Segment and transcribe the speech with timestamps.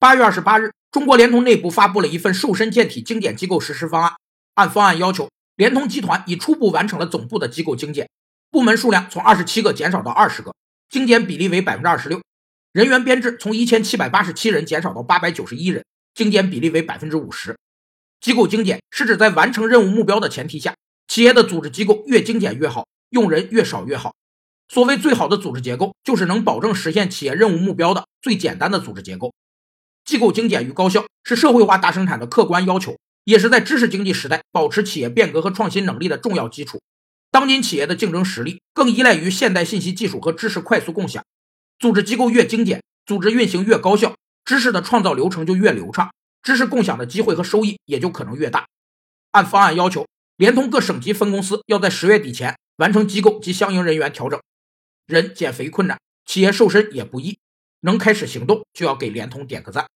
[0.00, 4.14] 八月二十八日，中国联通内部发布了一份瘦身健体精简机构实施方案。
[4.54, 8.08] 按方案要求，联通集团已初步完成了总部的机构精简，
[8.50, 10.54] 部门数量从二十七个减少到二十个，
[10.88, 12.18] 精简比例为百分之二十六；
[12.72, 15.84] 人员编制从一千七百八十七人减少到八百九十一人，
[16.14, 17.58] 精简比例为百分之五十。
[18.22, 20.74] 机构精简是指在完成任务目标的前提下，
[21.08, 24.14] 企业的组织机构越精简越好，用人越少越好。
[24.66, 29.34] 所谓最好的组织结构，就是能保证实现企业任务目标的最简单的组织结构。
[30.04, 36.80] 机构精简与高效是社会化大生产的客观要求，也是在知识经济时代保持企业变革和创新能力的重要基础。
[37.30, 41.22] 当今企业的竞争实力更依赖于现代信息技术和知识快速共享。
[41.78, 46.10] 组织机构越精简，组织运行越高效，知识的创造流程就越流畅，
[46.42, 48.66] 知识共享的机会和收益也就可能越大。
[49.30, 54.40] 按方案要求，联通各省级分公司要在十月底前完成机构及相应人员调整。
[55.06, 57.38] 人减肥困难，企业瘦身也不易。
[57.80, 59.90] 能开始行动，就要给联通点个赞。